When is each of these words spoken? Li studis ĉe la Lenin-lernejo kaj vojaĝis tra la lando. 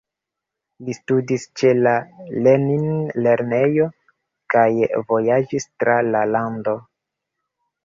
Li 0.85 0.93
studis 0.99 1.43
ĉe 1.61 1.73
la 1.87 1.93
Lenin-lernejo 2.47 3.87
kaj 4.55 4.65
vojaĝis 5.13 5.71
tra 5.85 6.01
la 6.11 6.27
lando. 6.35 6.77